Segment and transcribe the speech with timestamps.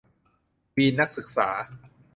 [0.75, 1.49] วีนนักศึกษา